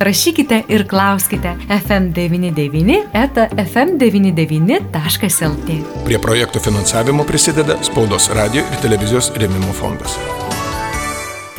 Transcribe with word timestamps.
rašykite 0.00 0.62
ir 0.68 0.88
klauskite 0.88 1.56
FM99 1.68 3.02
eta 3.12 3.48
FM99.lt. 3.56 5.68
Prie 6.06 6.18
projektų 6.18 6.60
finansavimo 6.64 7.24
prisideda 7.28 7.76
Spaudos 7.84 8.30
radio 8.36 8.60
ir 8.64 8.76
televizijos 8.82 9.32
rėmimo 9.36 9.72
fondas. 9.76 10.16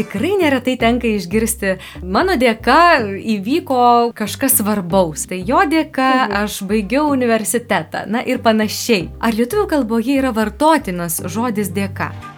Tikrai 0.02 0.32
neretai 0.40 0.78
tenka 0.82 1.06
išgirsti, 1.06 1.76
mano 2.02 2.34
dėka 2.40 3.06
įvyko 3.36 4.10
kažkas 4.18 4.58
svarbaus, 4.58 5.28
tai 5.30 5.44
jo 5.46 5.62
dėka 5.70 6.26
aš 6.42 6.64
baigiau 6.66 7.12
universitetą, 7.12 8.08
na 8.10 8.26
ir 8.26 8.42
panašiai. 8.42 9.12
Ar 9.22 9.38
lietuvių 9.38 9.68
kalboje 9.76 10.18
yra 10.24 10.32
vartotinas 10.34 11.22
žodis 11.30 11.70
dėka? 11.76 12.31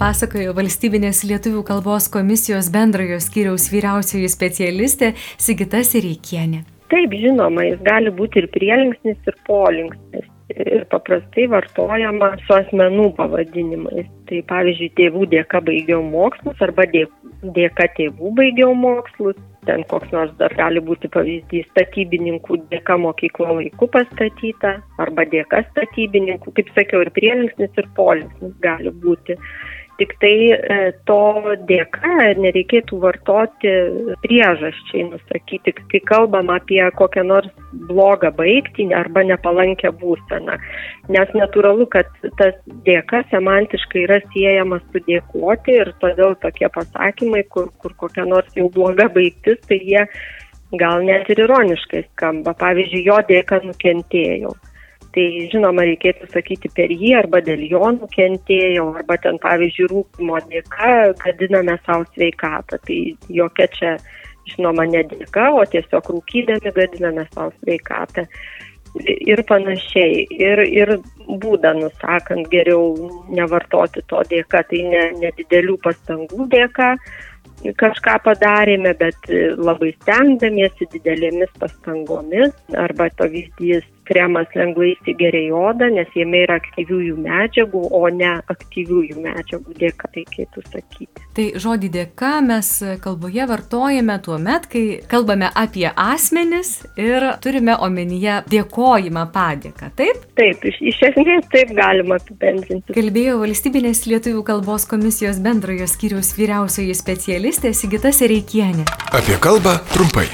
Pasakojo 0.00 0.54
valstybinės 0.56 1.18
lietuvių 1.28 1.60
kalbos 1.68 2.06
komisijos 2.12 2.70
bendrojo 2.72 3.18
skyriaus 3.20 3.66
vyriausioji 3.68 4.30
specialistė 4.32 5.10
Sigita 5.36 5.82
Sireikienė. 5.84 6.62
Taip, 6.90 7.12
žinoma, 7.20 7.66
jis 7.68 7.82
gali 7.84 8.12
būti 8.16 8.40
ir 8.40 8.48
prielinksnis, 8.54 9.18
ir 9.28 9.36
polinksnis. 9.46 10.28
Ir 10.50 10.86
paprastai 10.90 11.44
vartojama 11.52 12.32
su 12.42 12.56
asmenų 12.56 13.10
pavadinimais. 13.18 14.08
Tai 14.26 14.40
pavyzdžiui, 14.48 14.88
tėvų 14.98 15.28
dėka 15.30 15.60
baigiau 15.68 16.00
mokslus 16.02 16.64
arba 16.64 16.88
dėka 16.90 17.86
tėvų 17.98 18.32
baigiau 18.40 18.72
mokslus. 18.74 19.38
Ten 19.68 19.84
koks 19.86 20.10
nors 20.16 20.32
dar 20.40 20.54
gali 20.56 20.80
būti 20.82 21.10
pavyzdys 21.12 21.68
statybininkų 21.74 22.56
dėka 22.72 22.96
mokyklo 22.98 23.58
laiku 23.60 23.86
pastatyta 23.92 24.78
arba 25.04 25.28
dėka 25.28 25.60
statybininkų. 25.68 26.56
Kaip 26.56 26.72
sakiau, 26.74 27.04
ir 27.04 27.12
prielinksnis, 27.14 27.76
ir 27.76 27.90
polinksnis 28.00 28.56
gali 28.64 28.90
būti 29.04 29.36
tik 30.00 30.14
tai 30.22 30.34
e, 30.56 30.76
to 31.08 31.20
dėka 31.68 32.14
nereikėtų 32.40 32.98
vartoti 33.02 33.72
priežasčiai 34.24 35.04
nusakyti, 35.10 35.74
kai 35.92 36.00
kalbam 36.08 36.48
apie 36.54 36.80
kokią 36.96 37.26
nors 37.28 37.50
blogą 37.90 38.32
baigtį 38.38 38.88
arba 38.96 39.26
nepalankę 39.28 39.92
būseną. 40.00 40.56
Nes 41.12 41.34
natūralu, 41.36 41.86
kad 41.92 42.08
tas 42.40 42.56
dėka 42.88 43.22
semantiškai 43.34 44.06
yra 44.06 44.20
siejamas 44.32 44.86
su 44.88 45.04
dėkoti 45.04 45.76
ir 45.82 45.92
todėl 46.00 46.38
tokie 46.40 46.70
pasakymai, 46.72 47.44
kur, 47.52 47.68
kur 47.82 47.96
kokia 48.00 48.24
nors 48.28 48.56
jau 48.56 48.70
bloga 48.72 49.10
baigtis, 49.12 49.60
tai 49.68 49.82
jie 49.84 50.06
gal 50.80 51.04
net 51.04 51.28
ir 51.28 51.44
ironiškai 51.44 52.06
skamba. 52.08 52.56
Pavyzdžiui, 52.56 53.06
jo 53.10 53.20
dėka 53.28 53.60
nukentėjau 53.68 54.56
tai 55.14 55.26
žinoma 55.50 55.84
reikėtų 55.88 56.28
sakyti 56.30 56.70
per 56.76 56.92
jį 56.94 57.12
arba 57.18 57.40
dėl 57.44 57.62
jo 57.70 57.82
nukentėjau, 57.96 58.86
arba 59.00 59.18
ten 59.22 59.40
pavyzdžiui 59.42 59.90
rūpimo 59.90 60.38
dėka 60.50 61.12
gadiname 61.24 61.76
savo 61.84 62.06
sveikatą. 62.14 62.78
Tai 62.86 62.98
jokia 63.40 63.68
čia, 63.76 63.94
žinoma, 64.52 64.86
ne 64.90 65.02
dėka, 65.10 65.50
o 65.58 65.64
tiesiog 65.74 66.12
rūkydami 66.14 66.74
gadiname 66.76 67.26
savo 67.32 67.50
sveikatą. 67.60 68.26
Ir 69.06 69.44
panašiai. 69.46 70.24
Ir, 70.34 70.64
ir 70.66 70.96
būdą 71.42 71.76
nusakant 71.78 72.48
geriau 72.50 73.10
nevartoti 73.30 74.02
to 74.10 74.22
dėka, 74.30 74.64
tai 74.70 74.80
ne, 74.90 75.04
nedidelių 75.20 75.76
pastangų 75.84 76.48
dėka, 76.50 76.96
kažką 77.78 78.16
padarėme, 78.24 78.94
bet 78.98 79.30
labai 79.58 79.92
stengdamiesi 80.00 80.88
didelėmis 80.94 81.54
pastangomis. 81.62 82.54
Arba 82.74 83.10
pavyzdys 83.18 83.86
kremas 84.10 84.50
lengvai 84.58 84.94
įsigeria 84.96 85.46
į 85.48 85.52
odą, 85.56 85.90
nes 85.94 86.10
jame 86.18 86.42
yra 86.44 86.58
aktyviųjų 86.60 87.16
medžiagų, 87.22 87.82
o 87.94 88.02
ne 88.14 88.32
aktyviųjų 88.50 89.18
medžiagų 89.22 89.76
dėka, 89.78 90.10
reikėtų 90.16 90.64
sakyti. 90.66 91.26
Tai 91.36 91.46
žodį 91.62 91.90
dėka 91.94 92.32
mes 92.44 92.72
kalboje 93.04 93.46
vartojame 93.50 94.18
tuo 94.24 94.38
met, 94.42 94.66
kai 94.70 94.84
kalbame 95.10 95.50
apie 95.54 95.86
asmenis 95.90 96.80
ir 96.98 97.30
turime 97.44 97.76
omenyje 97.78 98.40
dėkojimą 98.50 99.26
padėką, 99.34 99.92
taip? 99.98 100.26
Taip, 100.40 100.66
iš, 100.66 100.80
iš 100.92 101.02
esmės 101.12 101.46
taip 101.54 101.74
galima 101.78 102.18
apibendrinti. 102.20 102.96
Kalbėjo 102.96 103.38
valstybinės 103.44 104.04
lietuvių 104.10 104.44
kalbos 104.50 104.88
komisijos 104.90 105.40
bendrojo 105.44 105.86
skyriaus 105.90 106.34
vyriausioji 106.38 106.96
specialistė 106.98 107.74
Sigita 107.76 108.12
Sereikienė. 108.14 108.88
Apie 109.14 109.38
kalbą 109.42 109.78
trumpai. 109.94 110.28